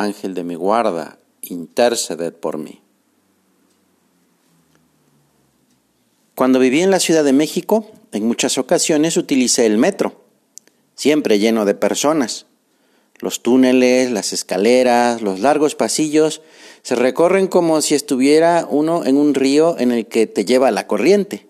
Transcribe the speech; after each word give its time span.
Ángel 0.00 0.34
de 0.34 0.44
mi 0.44 0.54
guarda, 0.54 1.18
interceded 1.42 2.32
por 2.32 2.58
mí. 2.58 2.80
Cuando 6.34 6.58
viví 6.58 6.82
en 6.82 6.90
la 6.90 6.98
Ciudad 6.98 7.22
de 7.22 7.32
México, 7.32 7.86
en 8.12 8.26
muchas 8.26 8.58
ocasiones 8.58 9.16
utilicé 9.16 9.66
el 9.66 9.78
metro, 9.78 10.24
siempre 10.96 11.38
lleno 11.38 11.64
de 11.64 11.74
personas. 11.74 12.46
Los 13.20 13.42
túneles, 13.42 14.10
las 14.10 14.32
escaleras, 14.32 15.22
los 15.22 15.38
largos 15.38 15.76
pasillos 15.76 16.42
se 16.82 16.96
recorren 16.96 17.46
como 17.46 17.80
si 17.80 17.94
estuviera 17.94 18.66
uno 18.68 19.04
en 19.04 19.16
un 19.16 19.34
río 19.34 19.78
en 19.78 19.92
el 19.92 20.06
que 20.06 20.26
te 20.26 20.44
lleva 20.44 20.70
la 20.72 20.86
corriente. 20.88 21.46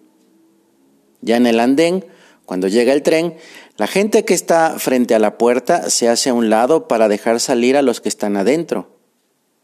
Ya 1.22 1.36
en 1.36 1.46
el 1.46 1.60
andén, 1.60 2.04
cuando 2.44 2.68
llega 2.68 2.92
el 2.92 3.02
tren, 3.02 3.34
la 3.76 3.86
gente 3.86 4.24
que 4.24 4.34
está 4.34 4.78
frente 4.78 5.14
a 5.14 5.18
la 5.18 5.36
puerta 5.36 5.90
se 5.90 6.08
hace 6.08 6.30
a 6.30 6.34
un 6.34 6.48
lado 6.48 6.86
para 6.86 7.08
dejar 7.08 7.40
salir 7.40 7.76
a 7.76 7.82
los 7.82 8.00
que 8.00 8.08
están 8.08 8.36
adentro. 8.36 8.88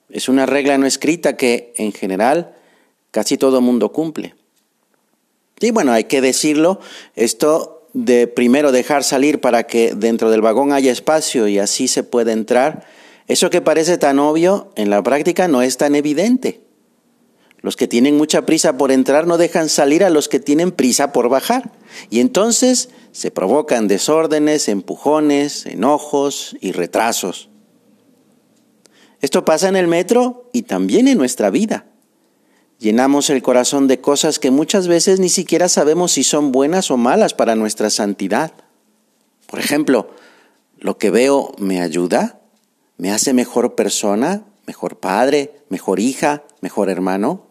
Es 0.08 0.28
una 0.28 0.46
regla 0.46 0.76
no 0.78 0.86
escrita 0.86 1.36
que, 1.36 1.72
en 1.76 1.92
general, 1.92 2.56
casi 3.12 3.38
todo 3.38 3.60
mundo 3.60 3.92
cumple. 3.92 4.34
Y 5.60 5.70
bueno, 5.70 5.92
hay 5.92 6.04
que 6.04 6.20
decirlo, 6.20 6.80
esto 7.14 7.86
de 7.92 8.26
primero 8.26 8.72
dejar 8.72 9.04
salir 9.04 9.40
para 9.40 9.64
que 9.64 9.94
dentro 9.94 10.30
del 10.30 10.40
vagón 10.40 10.72
haya 10.72 10.90
espacio 10.90 11.46
y 11.46 11.58
así 11.58 11.86
se 11.86 12.02
puede 12.02 12.32
entrar, 12.32 12.86
eso 13.28 13.50
que 13.50 13.60
parece 13.60 13.98
tan 13.98 14.18
obvio, 14.18 14.72
en 14.74 14.90
la 14.90 15.02
práctica 15.02 15.46
no 15.46 15.62
es 15.62 15.76
tan 15.76 15.94
evidente. 15.94 16.60
Los 17.62 17.76
que 17.76 17.86
tienen 17.86 18.16
mucha 18.16 18.46
prisa 18.46 18.78
por 18.78 18.90
entrar 18.90 19.26
no 19.26 19.36
dejan 19.36 19.68
salir 19.68 20.02
a 20.02 20.10
los 20.10 20.28
que 20.28 20.40
tienen 20.40 20.72
prisa 20.72 21.12
por 21.12 21.28
bajar. 21.28 21.72
Y 22.08 22.20
entonces 22.20 22.88
se 23.12 23.30
provocan 23.30 23.86
desórdenes, 23.86 24.68
empujones, 24.68 25.66
enojos 25.66 26.56
y 26.60 26.72
retrasos. 26.72 27.50
Esto 29.20 29.44
pasa 29.44 29.68
en 29.68 29.76
el 29.76 29.88
metro 29.88 30.48
y 30.52 30.62
también 30.62 31.06
en 31.06 31.18
nuestra 31.18 31.50
vida. 31.50 31.86
Llenamos 32.78 33.28
el 33.28 33.42
corazón 33.42 33.88
de 33.88 34.00
cosas 34.00 34.38
que 34.38 34.50
muchas 34.50 34.88
veces 34.88 35.20
ni 35.20 35.28
siquiera 35.28 35.68
sabemos 35.68 36.12
si 36.12 36.24
son 36.24 36.52
buenas 36.52 36.90
o 36.90 36.96
malas 36.96 37.34
para 37.34 37.54
nuestra 37.54 37.90
santidad. 37.90 38.54
Por 39.46 39.58
ejemplo, 39.58 40.08
¿lo 40.78 40.96
que 40.96 41.10
veo 41.10 41.52
me 41.58 41.82
ayuda? 41.82 42.40
¿Me 42.96 43.10
hace 43.12 43.34
mejor 43.34 43.74
persona? 43.74 44.44
¿Mejor 44.66 44.98
padre? 44.98 45.62
¿Mejor 45.68 46.00
hija? 46.00 46.44
¿Mejor 46.62 46.88
hermano? 46.88 47.49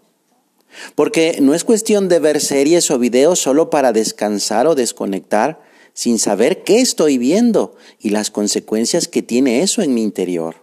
Porque 0.96 1.38
no 1.42 1.54
es 1.54 1.64
cuestión 1.64 2.10
de 2.10 2.20
ver 2.20 2.42
series 2.42 2.90
o 2.92 3.00
videos 3.00 3.40
solo 3.40 3.70
para 3.70 3.92
descansar 3.92 4.68
o 4.68 4.76
desconectar 4.76 5.62
sin 5.94 6.20
saber 6.20 6.64
qué 6.64 6.80
estoy 6.80 7.18
viendo 7.18 7.76
y 8.00 8.12
las 8.12 8.32
consecuencias 8.32 9.08
que 9.08 9.22
tiene 9.22 9.62
eso 9.62 9.82
en 9.82 9.94
mi 9.94 10.02
interior. 10.02 10.56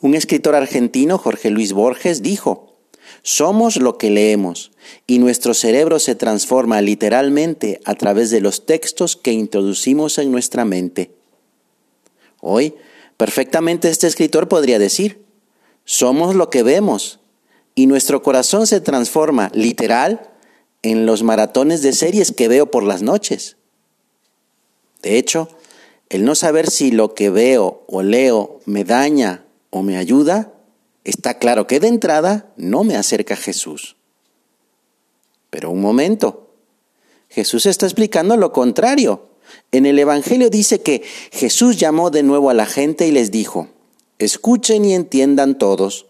Un 0.00 0.14
escritor 0.14 0.54
argentino, 0.54 1.18
Jorge 1.18 1.50
Luis 1.50 1.72
Borges, 1.72 2.22
dijo, 2.22 2.76
somos 3.22 3.76
lo 3.76 3.98
que 3.98 4.10
leemos 4.10 4.70
y 5.06 5.18
nuestro 5.18 5.54
cerebro 5.54 5.98
se 5.98 6.14
transforma 6.14 6.80
literalmente 6.80 7.80
a 7.84 7.94
través 7.94 8.30
de 8.30 8.40
los 8.40 8.64
textos 8.66 9.16
que 9.16 9.32
introducimos 9.32 10.18
en 10.18 10.30
nuestra 10.30 10.64
mente. 10.64 11.10
Hoy, 12.40 12.74
perfectamente 13.16 13.88
este 13.88 14.06
escritor 14.06 14.48
podría 14.48 14.78
decir, 14.78 15.24
somos 15.84 16.36
lo 16.36 16.50
que 16.50 16.62
vemos 16.62 17.18
y 17.78 17.86
nuestro 17.86 18.24
corazón 18.24 18.66
se 18.66 18.80
transforma 18.80 19.52
literal 19.54 20.32
en 20.82 21.06
los 21.06 21.22
maratones 21.22 21.80
de 21.80 21.92
series 21.92 22.32
que 22.32 22.48
veo 22.48 22.72
por 22.72 22.82
las 22.82 23.02
noches. 23.02 23.56
De 25.00 25.16
hecho, 25.16 25.48
el 26.08 26.24
no 26.24 26.34
saber 26.34 26.68
si 26.68 26.90
lo 26.90 27.14
que 27.14 27.30
veo 27.30 27.84
o 27.86 28.02
leo 28.02 28.58
me 28.64 28.82
daña 28.82 29.44
o 29.70 29.84
me 29.84 29.96
ayuda, 29.96 30.52
está 31.04 31.38
claro 31.38 31.68
que 31.68 31.78
de 31.78 31.86
entrada 31.86 32.52
no 32.56 32.82
me 32.82 32.96
acerca 32.96 33.34
a 33.34 33.36
Jesús. 33.36 33.94
Pero 35.48 35.70
un 35.70 35.80
momento, 35.80 36.50
Jesús 37.28 37.64
está 37.64 37.86
explicando 37.86 38.36
lo 38.36 38.50
contrario. 38.50 39.28
En 39.70 39.86
el 39.86 40.00
Evangelio 40.00 40.50
dice 40.50 40.80
que 40.80 41.04
Jesús 41.30 41.76
llamó 41.76 42.10
de 42.10 42.24
nuevo 42.24 42.50
a 42.50 42.54
la 42.54 42.66
gente 42.66 43.06
y 43.06 43.12
les 43.12 43.30
dijo, 43.30 43.68
escuchen 44.18 44.84
y 44.84 44.94
entiendan 44.94 45.58
todos. 45.58 46.07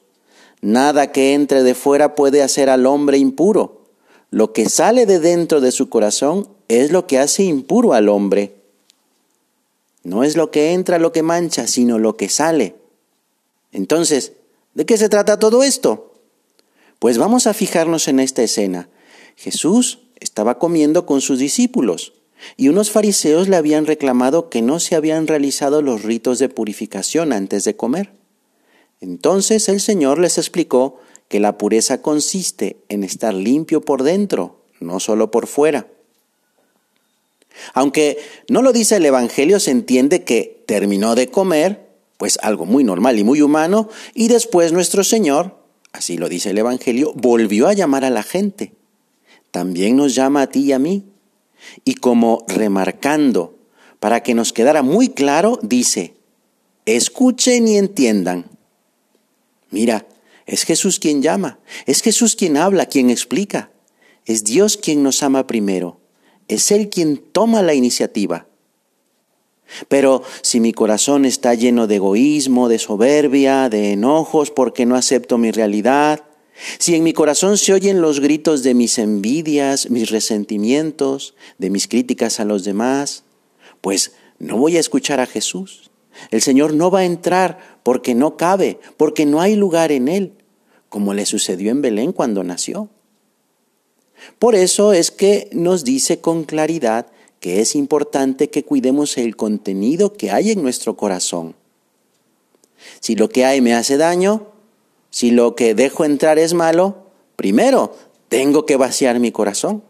Nada 0.60 1.12
que 1.12 1.34
entre 1.34 1.62
de 1.62 1.74
fuera 1.74 2.14
puede 2.14 2.42
hacer 2.42 2.68
al 2.68 2.86
hombre 2.86 3.18
impuro. 3.18 3.84
Lo 4.30 4.52
que 4.52 4.68
sale 4.68 5.06
de 5.06 5.20
dentro 5.20 5.60
de 5.60 5.72
su 5.72 5.88
corazón 5.88 6.48
es 6.68 6.92
lo 6.92 7.06
que 7.06 7.18
hace 7.18 7.44
impuro 7.44 7.94
al 7.94 8.08
hombre. 8.08 8.54
No 10.02 10.24
es 10.24 10.36
lo 10.36 10.50
que 10.50 10.72
entra 10.72 10.98
lo 10.98 11.12
que 11.12 11.22
mancha, 11.22 11.66
sino 11.66 11.98
lo 11.98 12.16
que 12.16 12.28
sale. 12.28 12.76
Entonces, 13.72 14.32
¿de 14.74 14.86
qué 14.86 14.96
se 14.96 15.08
trata 15.08 15.38
todo 15.38 15.62
esto? 15.62 16.14
Pues 16.98 17.18
vamos 17.18 17.46
a 17.46 17.54
fijarnos 17.54 18.08
en 18.08 18.20
esta 18.20 18.42
escena. 18.42 18.88
Jesús 19.36 20.00
estaba 20.20 20.58
comiendo 20.58 21.06
con 21.06 21.20
sus 21.20 21.38
discípulos 21.38 22.12
y 22.56 22.68
unos 22.68 22.90
fariseos 22.90 23.48
le 23.48 23.56
habían 23.56 23.86
reclamado 23.86 24.48
que 24.48 24.62
no 24.62 24.80
se 24.80 24.96
habían 24.96 25.26
realizado 25.26 25.82
los 25.82 26.02
ritos 26.02 26.38
de 26.38 26.48
purificación 26.48 27.32
antes 27.32 27.64
de 27.64 27.76
comer. 27.76 28.17
Entonces 29.00 29.68
el 29.68 29.80
Señor 29.80 30.18
les 30.18 30.38
explicó 30.38 30.98
que 31.28 31.40
la 31.40 31.58
pureza 31.58 32.02
consiste 32.02 32.78
en 32.88 33.04
estar 33.04 33.34
limpio 33.34 33.80
por 33.80 34.02
dentro, 34.02 34.62
no 34.80 34.98
solo 35.00 35.30
por 35.30 35.46
fuera. 35.46 35.86
Aunque 37.74 38.18
no 38.48 38.62
lo 38.62 38.72
dice 38.72 38.96
el 38.96 39.06
Evangelio, 39.06 39.60
se 39.60 39.70
entiende 39.70 40.24
que 40.24 40.62
terminó 40.66 41.14
de 41.14 41.28
comer, 41.28 41.88
pues 42.16 42.38
algo 42.42 42.66
muy 42.66 42.84
normal 42.84 43.18
y 43.18 43.24
muy 43.24 43.42
humano, 43.42 43.88
y 44.14 44.28
después 44.28 44.72
nuestro 44.72 45.04
Señor, 45.04 45.56
así 45.92 46.16
lo 46.16 46.28
dice 46.28 46.50
el 46.50 46.58
Evangelio, 46.58 47.12
volvió 47.14 47.68
a 47.68 47.74
llamar 47.74 48.04
a 48.04 48.10
la 48.10 48.22
gente. 48.22 48.72
También 49.50 49.96
nos 49.96 50.14
llama 50.14 50.42
a 50.42 50.46
ti 50.48 50.60
y 50.60 50.72
a 50.72 50.78
mí. 50.78 51.04
Y 51.84 51.94
como 51.94 52.44
remarcando, 52.48 53.56
para 54.00 54.22
que 54.22 54.34
nos 54.34 54.52
quedara 54.52 54.82
muy 54.82 55.08
claro, 55.08 55.58
dice, 55.62 56.14
escuchen 56.86 57.66
y 57.66 57.76
entiendan. 57.76 58.57
Mira, 59.70 60.06
es 60.46 60.64
Jesús 60.64 60.98
quien 60.98 61.22
llama, 61.22 61.58
es 61.86 62.00
Jesús 62.02 62.34
quien 62.36 62.56
habla, 62.56 62.86
quien 62.86 63.10
explica. 63.10 63.70
Es 64.24 64.44
Dios 64.44 64.76
quien 64.76 65.02
nos 65.02 65.22
ama 65.22 65.46
primero, 65.46 66.00
es 66.48 66.70
Él 66.70 66.90
quien 66.90 67.16
toma 67.16 67.62
la 67.62 67.74
iniciativa. 67.74 68.46
Pero 69.88 70.22
si 70.42 70.60
mi 70.60 70.72
corazón 70.72 71.24
está 71.24 71.54
lleno 71.54 71.86
de 71.86 71.96
egoísmo, 71.96 72.68
de 72.68 72.78
soberbia, 72.78 73.68
de 73.68 73.92
enojos 73.92 74.50
porque 74.50 74.86
no 74.86 74.96
acepto 74.96 75.38
mi 75.38 75.50
realidad, 75.50 76.24
si 76.78 76.94
en 76.94 77.04
mi 77.04 77.12
corazón 77.12 77.56
se 77.56 77.72
oyen 77.72 78.00
los 78.00 78.20
gritos 78.20 78.62
de 78.62 78.74
mis 78.74 78.98
envidias, 78.98 79.90
mis 79.90 80.10
resentimientos, 80.10 81.34
de 81.58 81.70
mis 81.70 81.86
críticas 81.86 82.40
a 82.40 82.44
los 82.44 82.64
demás, 82.64 83.24
pues 83.80 84.12
no 84.38 84.56
voy 84.56 84.76
a 84.76 84.80
escuchar 84.80 85.20
a 85.20 85.26
Jesús. 85.26 85.90
El 86.30 86.42
Señor 86.42 86.74
no 86.74 86.90
va 86.90 87.00
a 87.00 87.04
entrar 87.04 87.58
porque 87.82 88.14
no 88.14 88.36
cabe, 88.36 88.78
porque 88.96 89.26
no 89.26 89.40
hay 89.40 89.56
lugar 89.56 89.92
en 89.92 90.08
Él, 90.08 90.32
como 90.88 91.14
le 91.14 91.26
sucedió 91.26 91.70
en 91.70 91.82
Belén 91.82 92.12
cuando 92.12 92.44
nació. 92.44 92.88
Por 94.38 94.54
eso 94.54 94.92
es 94.92 95.10
que 95.10 95.48
nos 95.52 95.84
dice 95.84 96.20
con 96.20 96.44
claridad 96.44 97.06
que 97.40 97.60
es 97.60 97.74
importante 97.76 98.50
que 98.50 98.64
cuidemos 98.64 99.16
el 99.16 99.36
contenido 99.36 100.14
que 100.14 100.30
hay 100.30 100.50
en 100.50 100.62
nuestro 100.62 100.96
corazón. 100.96 101.54
Si 103.00 103.14
lo 103.14 103.28
que 103.28 103.44
hay 103.44 103.60
me 103.60 103.74
hace 103.74 103.96
daño, 103.96 104.48
si 105.10 105.30
lo 105.30 105.54
que 105.54 105.74
dejo 105.74 106.04
entrar 106.04 106.38
es 106.38 106.54
malo, 106.54 107.06
primero 107.36 107.94
tengo 108.28 108.66
que 108.66 108.76
vaciar 108.76 109.20
mi 109.20 109.32
corazón. 109.32 109.82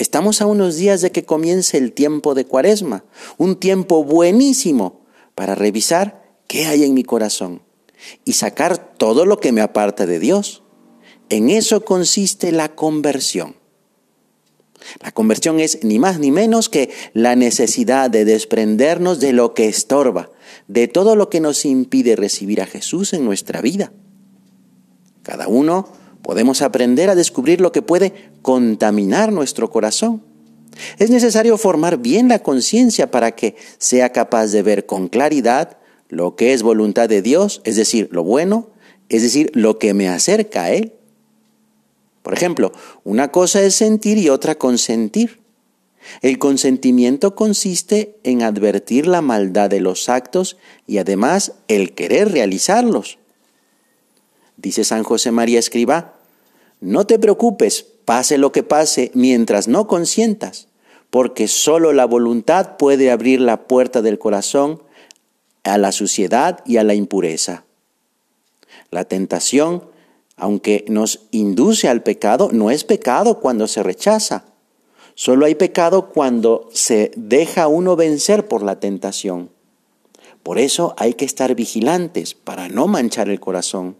Estamos 0.00 0.40
a 0.40 0.46
unos 0.46 0.76
días 0.76 1.02
de 1.02 1.12
que 1.12 1.26
comience 1.26 1.76
el 1.76 1.92
tiempo 1.92 2.34
de 2.34 2.46
cuaresma, 2.46 3.04
un 3.36 3.56
tiempo 3.56 4.02
buenísimo 4.02 5.02
para 5.34 5.54
revisar 5.54 6.38
qué 6.46 6.64
hay 6.64 6.84
en 6.84 6.94
mi 6.94 7.04
corazón 7.04 7.60
y 8.24 8.32
sacar 8.32 8.96
todo 8.96 9.26
lo 9.26 9.40
que 9.40 9.52
me 9.52 9.60
aparta 9.60 10.06
de 10.06 10.18
Dios. 10.18 10.62
En 11.28 11.50
eso 11.50 11.84
consiste 11.84 12.50
la 12.50 12.74
conversión. 12.74 13.56
La 15.02 15.12
conversión 15.12 15.60
es 15.60 15.84
ni 15.84 15.98
más 15.98 16.18
ni 16.18 16.30
menos 16.30 16.70
que 16.70 16.88
la 17.12 17.36
necesidad 17.36 18.08
de 18.08 18.24
desprendernos 18.24 19.20
de 19.20 19.34
lo 19.34 19.52
que 19.52 19.68
estorba, 19.68 20.30
de 20.66 20.88
todo 20.88 21.14
lo 21.14 21.28
que 21.28 21.40
nos 21.40 21.66
impide 21.66 22.16
recibir 22.16 22.62
a 22.62 22.66
Jesús 22.66 23.12
en 23.12 23.26
nuestra 23.26 23.60
vida. 23.60 23.92
Cada 25.22 25.46
uno 25.46 25.92
podemos 26.22 26.62
aprender 26.62 27.10
a 27.10 27.14
descubrir 27.14 27.60
lo 27.60 27.72
que 27.72 27.82
puede 27.82 28.30
contaminar 28.42 29.32
nuestro 29.32 29.70
corazón. 29.70 30.22
Es 30.98 31.10
necesario 31.10 31.58
formar 31.58 31.98
bien 31.98 32.28
la 32.28 32.40
conciencia 32.40 33.10
para 33.10 33.32
que 33.32 33.56
sea 33.78 34.12
capaz 34.12 34.48
de 34.48 34.62
ver 34.62 34.86
con 34.86 35.08
claridad 35.08 35.78
lo 36.08 36.36
que 36.36 36.52
es 36.52 36.62
voluntad 36.62 37.08
de 37.08 37.22
Dios, 37.22 37.60
es 37.64 37.76
decir, 37.76 38.08
lo 38.12 38.24
bueno, 38.24 38.70
es 39.08 39.22
decir, 39.22 39.50
lo 39.54 39.78
que 39.78 39.94
me 39.94 40.08
acerca 40.08 40.64
a 40.64 40.72
Él. 40.72 40.94
Por 42.22 42.34
ejemplo, 42.34 42.72
una 43.04 43.30
cosa 43.30 43.62
es 43.62 43.74
sentir 43.74 44.18
y 44.18 44.28
otra 44.28 44.56
consentir. 44.56 45.40
El 46.22 46.38
consentimiento 46.38 47.34
consiste 47.34 48.18
en 48.24 48.42
advertir 48.42 49.06
la 49.06 49.20
maldad 49.20 49.70
de 49.70 49.80
los 49.80 50.08
actos 50.08 50.56
y 50.86 50.98
además 50.98 51.52
el 51.68 51.94
querer 51.94 52.32
realizarlos. 52.32 53.19
Dice 54.60 54.84
San 54.84 55.02
José 55.02 55.30
María 55.30 55.58
Escriba, 55.58 56.14
no 56.80 57.06
te 57.06 57.18
preocupes, 57.18 57.86
pase 58.04 58.38
lo 58.38 58.52
que 58.52 58.62
pase, 58.62 59.10
mientras 59.14 59.68
no 59.68 59.86
consientas, 59.86 60.68
porque 61.10 61.48
sólo 61.48 61.92
la 61.92 62.04
voluntad 62.04 62.76
puede 62.76 63.10
abrir 63.10 63.40
la 63.40 63.66
puerta 63.66 64.02
del 64.02 64.18
corazón 64.18 64.82
a 65.64 65.78
la 65.78 65.92
suciedad 65.92 66.60
y 66.64 66.76
a 66.78 66.84
la 66.84 66.94
impureza. 66.94 67.64
La 68.90 69.04
tentación 69.04 69.90
aunque 70.40 70.86
nos 70.88 71.26
induce 71.30 71.86
al 71.88 72.02
pecado, 72.02 72.48
no 72.50 72.70
es 72.70 72.84
pecado 72.84 73.40
cuando 73.40 73.68
se 73.68 73.82
rechaza. 73.82 74.46
Solo 75.14 75.44
hay 75.44 75.54
pecado 75.54 76.08
cuando 76.08 76.70
se 76.72 77.12
deja 77.14 77.68
uno 77.68 77.94
vencer 77.94 78.48
por 78.48 78.62
la 78.62 78.80
tentación. 78.80 79.50
Por 80.42 80.58
eso 80.58 80.94
hay 80.96 81.12
que 81.12 81.26
estar 81.26 81.54
vigilantes 81.54 82.32
para 82.32 82.70
no 82.70 82.86
manchar 82.86 83.28
el 83.28 83.38
corazón. 83.38 83.96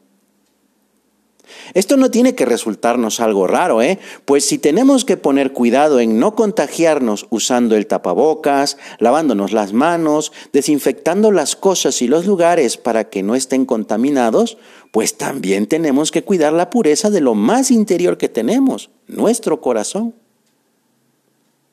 Esto 1.75 1.97
no 1.97 2.11
tiene 2.11 2.35
que 2.35 2.45
resultarnos 2.45 3.21
algo 3.21 3.47
raro, 3.47 3.83
¿eh? 3.83 3.99
Pues 4.25 4.45
si 4.45 4.59
tenemos 4.59 5.05
que 5.05 5.17
poner 5.17 5.53
cuidado 5.53 6.01
en 6.01 6.19
no 6.19 6.35
contagiarnos 6.35 7.27
usando 7.31 7.77
el 7.77 7.87
tapabocas, 7.87 8.77
lavándonos 8.99 9.53
las 9.53 9.73
manos, 9.73 10.33
desinfectando 10.53 11.31
las 11.31 11.57
cosas 11.57 12.03
y 12.03 12.09
los 12.09 12.27
lugares 12.27 12.77
para 12.77 13.09
que 13.09 13.23
no 13.23 13.35
estén 13.35 13.67
contaminados, 13.67 14.59
pues 14.93 15.17
también 15.17 15.67
tenemos 15.67 16.11
que 16.11 16.25
cuidar 16.25 16.53
la 16.53 16.71
pureza 16.71 17.11
de 17.11 17.21
lo 17.21 17.35
más 17.35 17.71
interior 17.71 18.19
que 18.19 18.29
tenemos, 18.29 18.91
nuestro 19.07 19.61
corazón. 19.61 20.15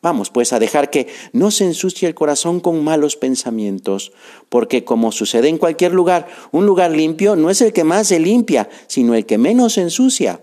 Vamos 0.02 0.30
pues 0.30 0.54
a 0.54 0.60
dejar 0.60 0.90
que 0.90 1.08
no 1.34 1.50
se 1.50 1.66
ensucie 1.66 2.08
el 2.08 2.14
corazón 2.14 2.60
con 2.60 2.84
malos 2.84 3.16
pensamientos, 3.16 4.12
porque 4.50 4.84
como 4.84 5.12
sucede 5.12 5.50
en 5.50 5.58
cualquier 5.58 5.94
lugar, 5.94 6.28
un 6.52 6.66
lugar 6.66 6.92
limpio 6.92 7.36
no 7.36 7.50
es 7.50 7.62
el 7.62 7.74
que 7.74 7.84
más 7.84 8.08
se 8.08 8.20
limpia, 8.20 8.70
sino 8.88 9.16
el 9.16 9.26
que 9.26 9.38
menos 9.40 9.74
se 9.74 9.82
ensucia. 9.82 10.42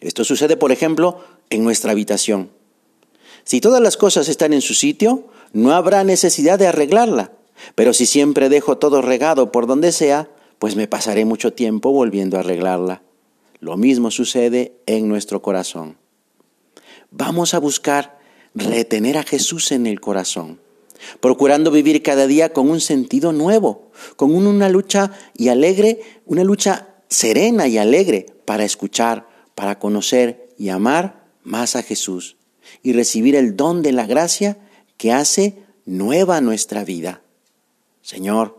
Esto 0.00 0.24
sucede, 0.24 0.56
por 0.56 0.70
ejemplo, 0.70 1.20
en 1.50 1.64
nuestra 1.64 1.90
habitación. 1.90 2.50
Si 3.44 3.60
todas 3.60 3.82
las 3.82 3.96
cosas 3.96 4.28
están 4.28 4.52
en 4.52 4.60
su 4.60 4.74
sitio, 4.74 5.26
no 5.52 5.72
habrá 5.72 6.04
necesidad 6.04 6.58
de 6.58 6.68
arreglarla, 6.68 7.32
pero 7.74 7.92
si 7.92 8.06
siempre 8.06 8.48
dejo 8.48 8.78
todo 8.78 9.02
regado 9.02 9.50
por 9.50 9.66
donde 9.66 9.90
sea, 9.90 10.30
pues 10.60 10.76
me 10.76 10.86
pasaré 10.86 11.24
mucho 11.24 11.52
tiempo 11.52 11.90
volviendo 11.90 12.36
a 12.36 12.40
arreglarla. 12.40 13.02
Lo 13.58 13.76
mismo 13.76 14.10
sucede 14.10 14.76
en 14.86 15.08
nuestro 15.08 15.42
corazón. 15.42 15.98
Vamos 17.10 17.54
a 17.54 17.58
buscar 17.58 18.19
retener 18.54 19.18
a 19.18 19.22
Jesús 19.22 19.72
en 19.72 19.86
el 19.86 20.00
corazón, 20.00 20.60
procurando 21.20 21.70
vivir 21.70 22.02
cada 22.02 22.26
día 22.26 22.52
con 22.52 22.68
un 22.68 22.80
sentido 22.80 23.32
nuevo, 23.32 23.90
con 24.16 24.34
una 24.34 24.68
lucha 24.68 25.12
y 25.36 25.48
alegre, 25.48 26.00
una 26.26 26.44
lucha 26.44 26.88
serena 27.08 27.68
y 27.68 27.78
alegre 27.78 28.26
para 28.44 28.64
escuchar, 28.64 29.28
para 29.54 29.78
conocer 29.78 30.48
y 30.58 30.68
amar 30.70 31.24
más 31.42 31.76
a 31.76 31.82
Jesús 31.82 32.36
y 32.82 32.92
recibir 32.92 33.34
el 33.36 33.56
don 33.56 33.82
de 33.82 33.92
la 33.92 34.06
gracia 34.06 34.58
que 34.96 35.12
hace 35.12 35.62
nueva 35.86 36.40
nuestra 36.40 36.84
vida. 36.84 37.22
Señor, 38.02 38.58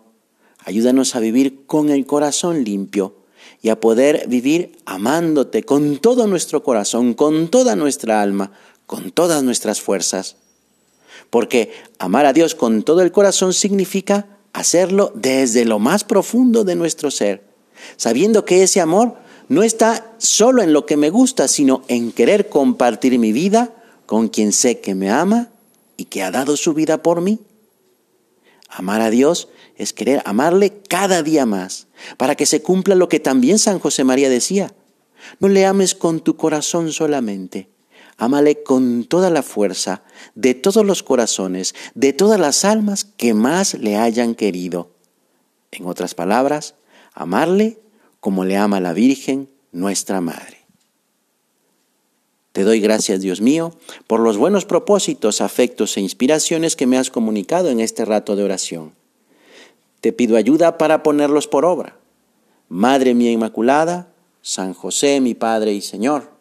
ayúdanos 0.60 1.16
a 1.16 1.20
vivir 1.20 1.66
con 1.66 1.90
el 1.90 2.06
corazón 2.06 2.64
limpio 2.64 3.16
y 3.62 3.70
a 3.70 3.80
poder 3.80 4.28
vivir 4.28 4.78
amándote 4.86 5.64
con 5.64 5.98
todo 5.98 6.28
nuestro 6.28 6.64
corazón, 6.64 7.14
con 7.14 7.50
toda 7.50 7.76
nuestra 7.76 8.22
alma, 8.22 8.52
con 8.92 9.12
todas 9.12 9.42
nuestras 9.42 9.80
fuerzas. 9.80 10.36
Porque 11.30 11.72
amar 11.98 12.26
a 12.26 12.34
Dios 12.34 12.56
con 12.56 12.84
todo 12.84 13.02
el 13.02 13.14
corazón 13.14 13.54
significa 13.54 14.28
hacerlo 14.52 15.14
desde 15.16 15.64
lo 15.64 15.80
más 15.80 16.04
profundo 16.04 16.66
de 16.66 16.76
nuestro 16.76 17.10
ser, 17.10 17.42
sabiendo 17.96 18.44
que 18.44 18.64
ese 18.64 18.82
amor 18.82 19.16
no 19.48 19.64
está 19.64 20.14
solo 20.18 20.62
en 20.62 20.74
lo 20.74 20.86
que 20.86 20.98
me 20.98 21.10
gusta, 21.10 21.48
sino 21.48 21.84
en 21.88 22.12
querer 22.12 22.50
compartir 22.50 23.18
mi 23.18 23.32
vida 23.32 23.74
con 24.06 24.28
quien 24.28 24.52
sé 24.52 24.82
que 24.82 24.94
me 24.94 25.10
ama 25.10 25.52
y 25.96 26.06
que 26.06 26.22
ha 26.22 26.30
dado 26.30 26.58
su 26.58 26.74
vida 26.74 27.02
por 27.02 27.22
mí. 27.22 27.40
Amar 28.68 29.00
a 29.00 29.10
Dios 29.10 29.48
es 29.78 29.94
querer 29.94 30.22
amarle 30.26 30.82
cada 30.90 31.24
día 31.24 31.46
más, 31.46 31.88
para 32.18 32.36
que 32.36 32.46
se 32.46 32.62
cumpla 32.62 32.96
lo 32.96 33.08
que 33.08 33.22
también 33.22 33.58
San 33.58 33.80
José 33.80 34.04
María 34.04 34.30
decía. 34.30 34.74
No 35.40 35.48
le 35.48 35.66
ames 35.66 35.96
con 35.96 36.20
tu 36.20 36.36
corazón 36.36 36.92
solamente, 36.92 37.70
Ámale 38.18 38.64
con 38.64 39.06
toda 39.06 39.30
la 39.30 39.44
fuerza, 39.44 40.04
de 40.36 40.54
todos 40.54 40.86
los 40.86 41.04
corazones, 41.04 41.74
de 41.96 42.14
todas 42.14 42.40
las 42.40 42.66
almas 42.66 43.06
que 43.06 43.34
más 43.34 43.74
le 43.76 43.96
hayan 43.98 44.36
querido. 44.36 44.92
En 45.72 45.86
otras 45.86 46.14
palabras, 46.14 46.76
amarle 47.14 47.80
como 48.20 48.46
le 48.46 48.58
ama 48.58 48.80
la 48.80 48.94
Virgen, 48.94 49.50
nuestra 49.72 50.22
Madre. 50.22 50.58
Te 52.52 52.64
doy 52.64 52.82
gracias, 52.82 53.22
Dios 53.22 53.40
mío, 53.40 53.74
por 54.08 54.20
los 54.20 54.38
buenos 54.38 54.66
propósitos, 54.66 55.40
afectos 55.40 55.96
e 55.96 56.02
inspiraciones 56.02 56.76
que 56.76 56.86
me 56.86 56.98
has 56.98 57.10
comunicado 57.10 57.70
en 57.70 57.80
este 57.80 58.04
rato 58.04 58.36
de 58.36 58.44
oración. 58.44 58.94
Te 60.02 60.12
pido 60.12 60.36
ayuda 60.36 60.78
para 60.78 61.02
ponerlos 61.02 61.48
por 61.48 61.64
obra. 61.64 61.98
Madre 62.68 63.14
mía 63.14 63.32
Inmaculada, 63.32 64.12
San 64.42 64.74
José, 64.74 65.22
mi 65.22 65.34
Padre 65.34 65.74
y 65.74 65.82
Señor 65.82 66.41